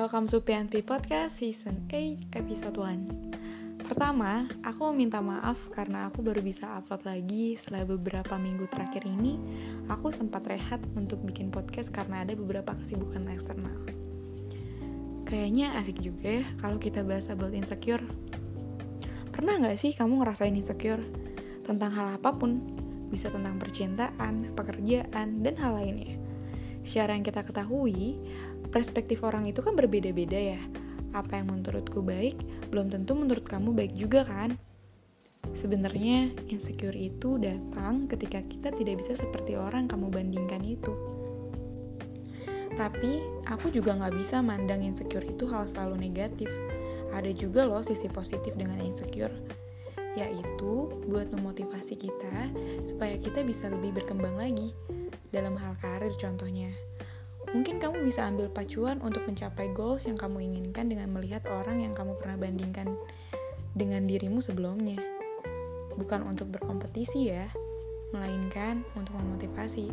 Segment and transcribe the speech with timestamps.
[0.00, 6.40] Welcome to PNT Podcast Season 8 Episode 1 Pertama, aku meminta maaf karena aku baru
[6.40, 9.36] bisa upload lagi setelah beberapa minggu terakhir ini.
[9.92, 13.76] Aku sempat rehat untuk bikin podcast karena ada beberapa kesibukan eksternal.
[15.28, 18.00] Kayaknya asik juga ya kalau kita bahas about insecure.
[19.36, 21.04] Pernah gak sih kamu ngerasain insecure?
[21.68, 22.56] Tentang hal apa pun,
[23.12, 26.16] bisa tentang percintaan, pekerjaan, dan hal lainnya.
[26.80, 28.16] Secara yang kita ketahui,
[28.70, 30.62] perspektif orang itu kan berbeda-beda ya.
[31.10, 32.38] Apa yang menurutku baik,
[32.70, 34.54] belum tentu menurut kamu baik juga kan?
[35.50, 40.94] Sebenarnya insecure itu datang ketika kita tidak bisa seperti orang kamu bandingkan itu.
[42.78, 43.20] Tapi
[43.50, 46.48] aku juga nggak bisa mandang insecure itu hal selalu negatif.
[47.10, 49.34] Ada juga loh sisi positif dengan insecure,
[50.14, 52.54] yaitu buat memotivasi kita
[52.86, 54.70] supaya kita bisa lebih berkembang lagi
[55.34, 56.70] dalam hal karir contohnya.
[57.50, 61.90] Mungkin kamu bisa ambil pacuan untuk mencapai goals yang kamu inginkan dengan melihat orang yang
[61.90, 62.94] kamu pernah bandingkan
[63.74, 65.02] dengan dirimu sebelumnya.
[65.98, 67.50] Bukan untuk berkompetisi ya,
[68.14, 69.90] melainkan untuk memotivasi.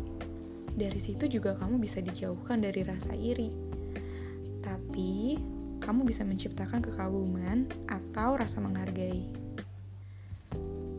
[0.70, 3.50] Dari situ juga kamu bisa dijauhkan dari rasa iri.
[4.62, 5.34] Tapi,
[5.82, 9.26] kamu bisa menciptakan kekaguman atau rasa menghargai.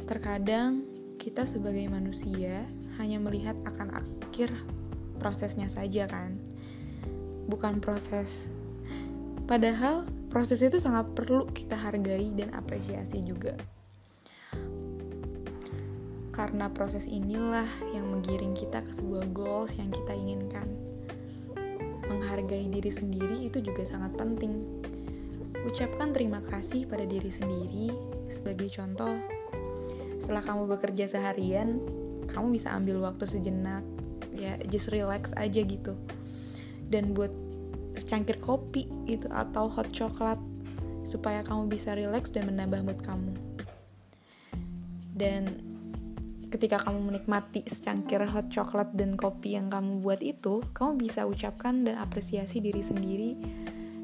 [0.03, 0.83] Terkadang,
[1.16, 2.67] kita sebagai manusia
[2.99, 4.51] hanya melihat akan akhir
[5.19, 6.48] prosesnya saja kan
[7.50, 8.47] bukan proses.
[9.50, 13.58] Padahal proses itu sangat perlu kita hargai dan apresiasi juga.
[16.30, 20.69] Karena proses inilah yang menggiring kita ke sebuah goals yang kita inginkan.
[22.06, 24.63] Menghargai diri sendiri itu juga sangat penting.
[25.66, 27.91] Ucapkan terima kasih pada diri sendiri
[28.30, 29.17] sebagai contoh.
[30.22, 31.81] Setelah kamu bekerja seharian
[32.30, 33.81] kamu bisa ambil waktu sejenak.
[34.31, 35.97] Ya just relax aja gitu
[36.89, 37.31] dan buat
[37.93, 40.37] secangkir kopi gitu atau hot coklat
[41.05, 43.33] supaya kamu bisa relax dan menambah mood kamu.
[45.13, 45.69] Dan
[46.49, 51.85] ketika kamu menikmati secangkir hot coklat dan kopi yang kamu buat itu kamu bisa ucapkan
[51.85, 53.38] dan apresiasi diri sendiri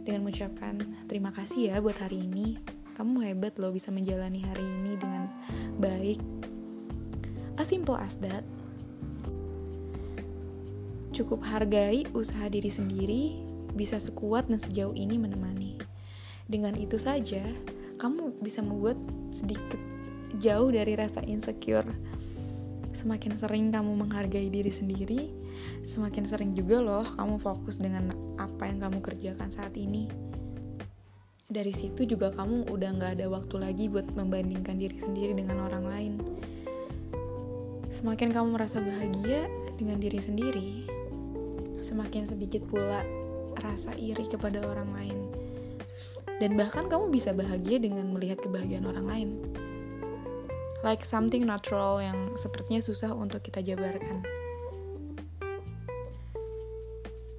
[0.06, 0.78] dengan mengucapkan
[1.10, 2.62] terima kasih ya buat hari ini.
[2.96, 5.28] Kamu hebat loh bisa menjalani hari ini dengan
[5.82, 6.22] baik.
[7.60, 8.44] As simple as that
[11.16, 13.40] Cukup hargai usaha diri sendiri
[13.72, 15.80] bisa sekuat dan sejauh ini menemani.
[16.44, 17.40] Dengan itu saja,
[17.96, 19.00] kamu bisa membuat
[19.32, 19.80] sedikit
[20.44, 21.88] jauh dari rasa insecure.
[22.92, 25.32] Semakin sering kamu menghargai diri sendiri,
[25.88, 30.12] semakin sering juga loh kamu fokus dengan apa yang kamu kerjakan saat ini.
[31.48, 35.86] Dari situ juga kamu udah gak ada waktu lagi buat membandingkan diri sendiri dengan orang
[35.88, 36.14] lain.
[37.96, 39.48] Semakin kamu merasa bahagia
[39.80, 40.70] dengan diri sendiri,
[41.86, 43.06] semakin sedikit pula
[43.62, 45.20] rasa iri kepada orang lain.
[46.42, 49.30] Dan bahkan kamu bisa bahagia dengan melihat kebahagiaan orang lain.
[50.82, 54.26] Like something natural yang sepertinya susah untuk kita jabarkan.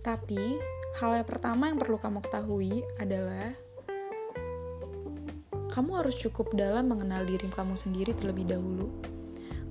[0.06, 0.62] Tapi,
[1.02, 3.58] hal yang pertama yang perlu kamu ketahui adalah
[5.74, 8.88] kamu harus cukup dalam mengenal diri kamu sendiri terlebih dahulu.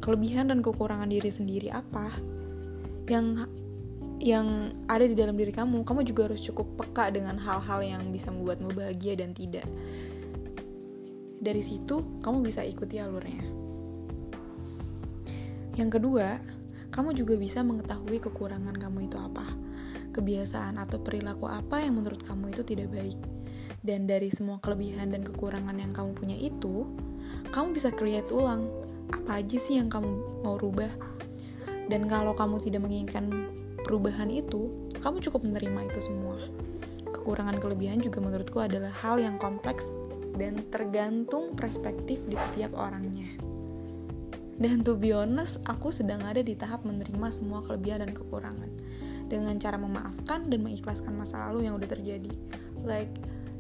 [0.03, 2.13] Kelebihan dan kekurangan diri sendiri apa
[3.09, 3.49] yang
[4.19, 8.31] yang ada di dalam diri kamu, kamu juga harus cukup peka dengan hal-hal yang bisa
[8.31, 9.67] membuatmu bahagia dan tidak.
[11.43, 13.43] Dari situ, kamu bisa ikuti alurnya.
[15.75, 16.39] Yang kedua,
[16.95, 19.43] kamu juga bisa mengetahui kekurangan kamu itu apa,
[20.15, 23.19] kebiasaan atau perilaku apa yang menurut kamu itu tidak baik.
[23.83, 26.87] Dan dari semua kelebihan dan kekurangan yang kamu punya itu,
[27.51, 28.71] kamu bisa create ulang
[29.11, 30.89] apa aja sih yang kamu mau rubah.
[31.91, 33.29] Dan kalau kamu tidak menginginkan
[33.85, 36.41] perubahan itu, kamu cukup menerima itu semua.
[37.13, 39.87] Kekurangan kelebihan juga menurutku adalah hal yang kompleks
[40.35, 43.29] dan tergantung perspektif di setiap orangnya.
[44.57, 48.71] Dan to be honest, aku sedang ada di tahap menerima semua kelebihan dan kekurangan
[49.29, 52.31] dengan cara memaafkan dan mengikhlaskan masa lalu yang udah terjadi.
[52.81, 53.11] Like,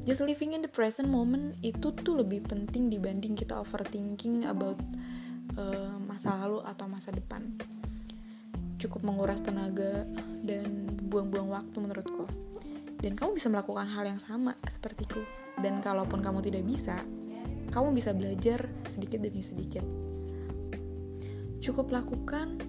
[0.07, 4.79] just living in the present moment itu tuh lebih penting dibanding kita overthinking about
[5.59, 7.43] uh, masa lalu atau masa depan
[8.75, 10.03] cukup menguras tenaga
[10.43, 12.27] dan buang-buang waktu menurutku.
[12.99, 15.21] Dan kamu bisa melakukan hal yang sama sepertiku.
[15.59, 16.99] Dan kalaupun kamu tidak bisa,
[17.71, 19.83] kamu bisa belajar sedikit demi sedikit.
[21.63, 22.59] Cukup lakukan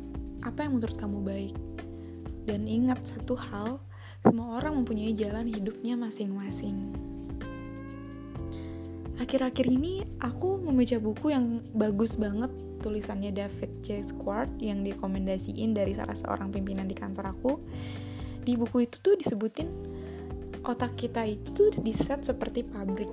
[0.46, 1.56] apa yang menurut kamu baik.
[2.46, 3.82] Dan ingat satu hal,
[4.22, 6.94] semua orang mempunyai jalan hidupnya masing-masing.
[9.18, 12.48] Akhir-akhir ini aku membaca buku yang bagus banget
[12.80, 14.00] tulisannya David J.
[14.04, 17.52] Squart yang direkomendasiin dari salah seorang pimpinan di kantor aku.
[18.46, 19.68] Di buku itu tuh disebutin
[20.66, 23.10] otak kita itu tuh diset seperti pabrik.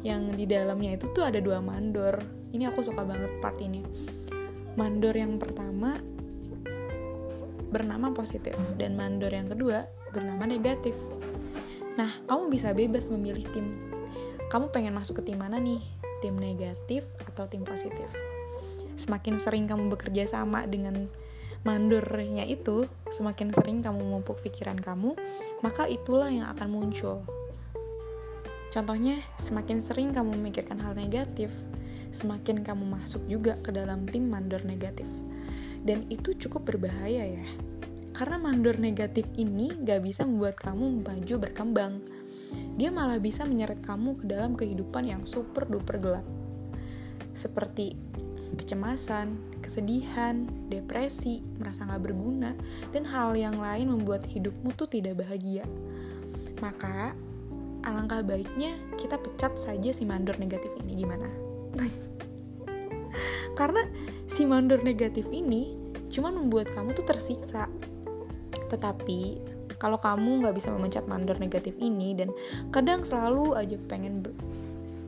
[0.00, 2.18] Yang di dalamnya itu tuh ada dua mandor.
[2.50, 3.84] Ini aku suka banget part ini.
[4.74, 5.98] Mandor yang pertama
[7.70, 10.96] bernama positif dan mandor yang kedua bernama negatif.
[11.94, 13.66] Nah kamu bisa bebas memilih tim.
[14.50, 18.08] Kamu pengen masuk ke tim mana nih tim negatif atau tim positif
[19.00, 21.08] semakin sering kamu bekerja sama dengan
[21.64, 25.16] mandornya itu, semakin sering kamu memupuk pikiran kamu,
[25.64, 27.24] maka itulah yang akan muncul.
[28.70, 31.50] Contohnya, semakin sering kamu memikirkan hal negatif,
[32.12, 35.08] semakin kamu masuk juga ke dalam tim mandor negatif.
[35.80, 37.46] Dan itu cukup berbahaya ya.
[38.12, 42.04] Karena mandor negatif ini gak bisa membuat kamu maju berkembang.
[42.80, 46.26] Dia malah bisa menyeret kamu ke dalam kehidupan yang super duper gelap.
[47.36, 47.94] Seperti
[48.58, 52.56] kecemasan, kesedihan, depresi, merasa gak berguna,
[52.90, 55.62] dan hal yang lain membuat hidupmu tuh tidak bahagia.
[56.58, 57.14] Maka,
[57.86, 61.28] alangkah baiknya kita pecat saja si mandor negatif ini gimana?
[63.58, 63.86] Karena
[64.26, 65.78] si mandor negatif ini
[66.10, 67.70] cuma membuat kamu tuh tersiksa.
[68.70, 69.20] Tetapi
[69.80, 72.30] kalau kamu nggak bisa memecat mandor negatif ini dan
[72.70, 74.32] kadang selalu aja pengen ber,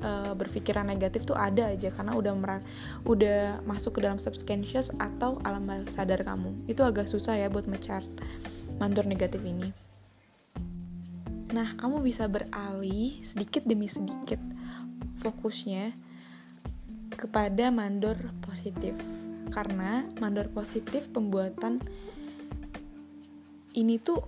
[0.00, 2.62] uh, berpikiran negatif tuh ada aja karena udah merat,
[3.04, 7.68] udah masuk ke dalam subconscious atau alam bawah sadar kamu itu agak susah ya buat
[7.68, 8.02] mecat
[8.80, 9.70] mandor negatif ini
[11.52, 14.40] Nah, kamu bisa beralih sedikit demi sedikit
[15.20, 15.92] fokusnya
[17.12, 18.96] kepada mandor positif.
[19.52, 21.84] Karena mandor positif pembuatan
[23.76, 24.24] ini tuh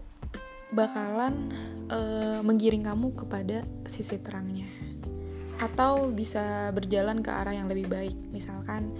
[0.75, 1.55] bakalan
[1.88, 1.99] e,
[2.43, 4.67] menggiring kamu kepada sisi terangnya.
[5.62, 8.17] Atau bisa berjalan ke arah yang lebih baik.
[8.35, 8.91] Misalkan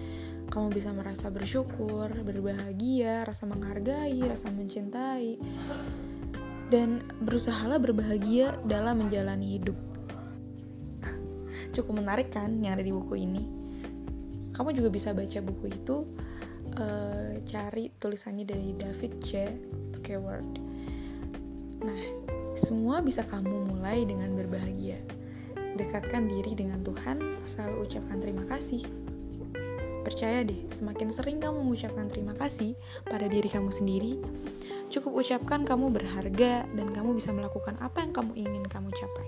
[0.49, 5.37] kamu bisa merasa bersyukur, berbahagia, rasa menghargai, rasa mencintai
[6.73, 9.77] dan berusahalah berbahagia dalam menjalani hidup.
[11.75, 13.45] Cukup menarik kan yang ada di buku ini?
[14.55, 16.07] Kamu juga bisa baca buku itu,
[16.79, 19.51] uh, cari tulisannya dari David J.
[19.99, 20.74] Skyward.
[21.85, 22.01] Nah,
[22.57, 24.97] semua bisa kamu mulai dengan berbahagia.
[25.77, 28.89] Dekatkan diri dengan Tuhan, selalu ucapkan terima kasih.
[30.01, 32.73] Percaya deh, semakin sering kamu mengucapkan terima kasih
[33.09, 34.21] pada diri kamu sendiri,
[34.95, 39.27] Cukup ucapkan kamu berharga dan kamu bisa melakukan apa yang kamu ingin kamu capai.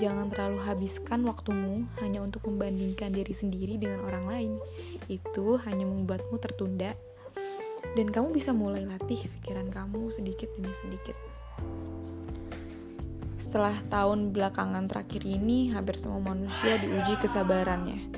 [0.00, 4.52] Jangan terlalu habiskan waktumu hanya untuk membandingkan diri sendiri dengan orang lain.
[5.12, 6.96] Itu hanya membuatmu tertunda
[7.94, 11.16] dan kamu bisa mulai latih pikiran kamu sedikit demi sedikit.
[13.38, 18.10] Setelah tahun belakangan terakhir ini, hampir semua manusia diuji kesabarannya.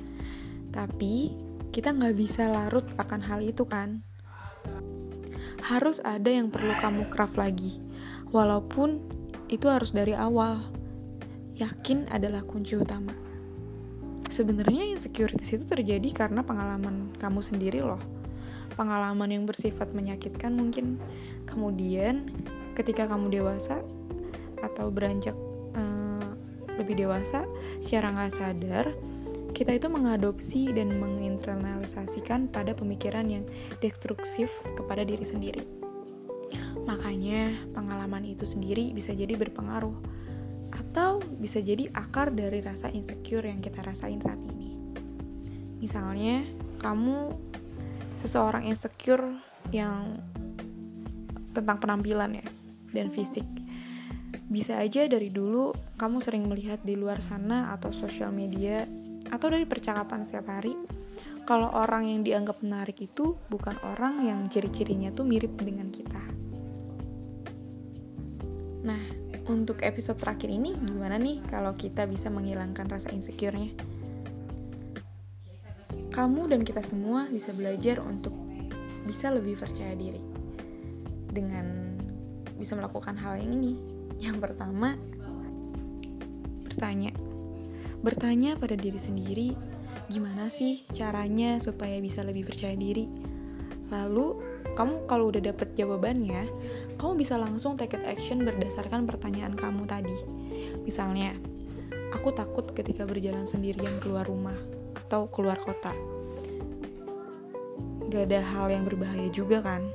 [0.73, 1.33] Tapi,
[1.73, 4.01] kita nggak bisa larut akan hal itu kan?
[5.67, 7.83] harus ada yang perlu kamu craft lagi.
[8.31, 9.03] Walaupun
[9.51, 10.63] itu harus dari awal.
[11.59, 13.11] Yakin adalah kunci utama.
[14.31, 17.99] Sebenarnya insecurities itu terjadi karena pengalaman kamu sendiri loh.
[18.77, 21.01] Pengalaman yang bersifat menyakitkan mungkin
[21.49, 22.29] kemudian
[22.77, 23.81] ketika kamu dewasa
[24.61, 25.35] atau beranjak
[25.73, 26.29] uh,
[26.77, 27.49] lebih dewasa
[27.81, 28.87] secara nggak sadar
[29.57, 33.49] kita itu mengadopsi dan menginternalisasikan pada pemikiran yang
[33.81, 35.65] destruktif kepada diri sendiri.
[36.85, 39.97] Makanya, pengalaman itu sendiri bisa jadi berpengaruh
[40.77, 44.77] atau bisa jadi akar dari rasa insecure yang kita rasain saat ini.
[45.81, 46.45] Misalnya,
[46.77, 47.33] kamu
[48.27, 49.39] seseorang insecure
[49.71, 50.19] yang
[51.55, 52.47] tentang penampilan ya
[52.91, 53.47] dan fisik.
[54.51, 58.85] Bisa aja dari dulu kamu sering melihat di luar sana atau sosial media
[59.31, 60.75] atau dari percakapan setiap hari
[61.47, 66.23] kalau orang yang dianggap menarik itu bukan orang yang ciri-cirinya tuh mirip dengan kita.
[68.87, 69.03] Nah,
[69.47, 73.96] untuk episode terakhir ini gimana nih kalau kita bisa menghilangkan rasa insecure-nya?
[76.17, 78.33] Kamu dan kita semua bisa belajar untuk
[79.05, 80.25] bisa lebih percaya diri
[81.29, 82.01] dengan
[82.57, 83.77] bisa melakukan hal yang ini.
[84.17, 84.97] Yang pertama,
[86.65, 87.13] bertanya
[88.01, 89.53] bertanya pada diri sendiri,
[90.09, 93.05] gimana sih caranya supaya bisa lebih percaya diri?
[93.93, 94.41] Lalu,
[94.73, 96.49] kamu kalau udah dapet jawabannya,
[96.97, 100.17] kamu bisa langsung take action berdasarkan pertanyaan kamu tadi.
[100.81, 101.37] Misalnya,
[102.17, 104.76] aku takut ketika berjalan sendirian keluar rumah
[105.07, 105.95] atau keluar kota.
[108.11, 109.87] Gak ada hal yang berbahaya juga kan?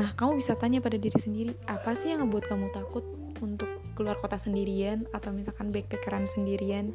[0.00, 3.04] Nah, kamu bisa tanya pada diri sendiri, apa sih yang ngebuat kamu takut
[3.44, 6.94] untuk keluar kota sendirian atau misalkan backpackeran sendirian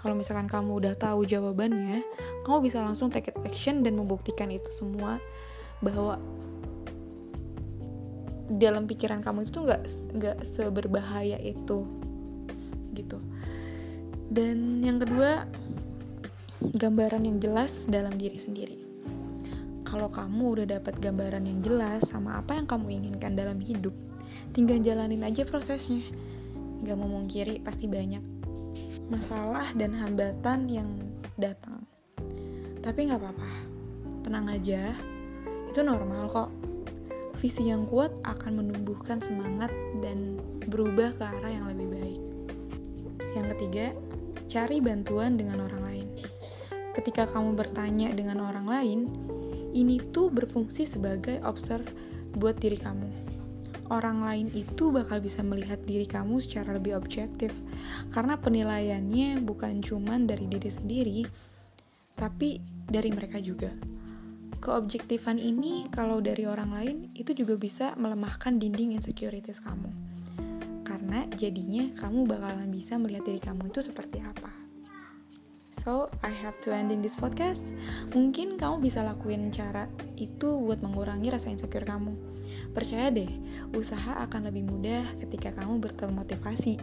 [0.00, 2.04] kalau misalkan kamu udah tahu jawabannya
[2.44, 5.20] kamu bisa langsung take action dan membuktikan itu semua
[5.84, 6.20] bahwa
[8.60, 9.82] dalam pikiran kamu itu nggak
[10.16, 11.88] nggak seberbahaya itu
[12.92, 13.20] gitu
[14.28, 15.48] dan yang kedua
[16.72, 18.78] gambaran yang jelas dalam diri sendiri.
[19.84, 23.92] Kalau kamu udah dapat gambaran yang jelas sama apa yang kamu inginkan dalam hidup
[24.56, 26.00] tinggal jalanin aja prosesnya.
[26.86, 28.22] Gak memungkiri pasti banyak
[29.12, 30.88] masalah dan hambatan yang
[31.36, 31.84] datang.
[32.80, 33.50] Tapi nggak apa-apa.
[34.24, 34.92] Tenang aja.
[35.68, 36.50] Itu normal kok.
[37.40, 39.68] Visi yang kuat akan menumbuhkan semangat
[40.00, 42.20] dan berubah ke arah yang lebih baik.
[43.36, 43.86] Yang ketiga
[44.48, 45.83] cari bantuan dengan orang
[46.94, 49.00] ketika kamu bertanya dengan orang lain,
[49.74, 51.90] ini tuh berfungsi sebagai observer
[52.38, 53.10] buat diri kamu.
[53.92, 57.52] Orang lain itu bakal bisa melihat diri kamu secara lebih objektif,
[58.14, 61.20] karena penilaiannya bukan cuman dari diri sendiri,
[62.16, 63.74] tapi dari mereka juga.
[64.64, 69.92] Keobjektifan ini, kalau dari orang lain, itu juga bisa melemahkan dinding insecurities kamu,
[70.86, 74.53] karena jadinya kamu bakalan bisa melihat diri kamu itu seperti apa.
[75.84, 77.76] So, I have to ending this podcast.
[78.16, 79.84] Mungkin kamu bisa lakuin cara
[80.16, 82.16] itu buat mengurangi rasa insecure kamu.
[82.72, 83.28] Percaya deh,
[83.76, 86.80] usaha akan lebih mudah ketika kamu bertermotivasi.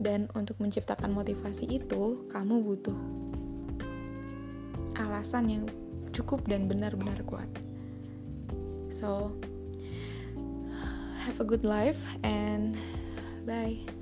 [0.00, 2.96] Dan untuk menciptakan motivasi itu, kamu butuh
[4.96, 5.64] alasan yang
[6.16, 7.48] cukup dan benar-benar kuat.
[8.88, 9.36] So,
[11.28, 12.72] have a good life and
[13.44, 13.99] bye.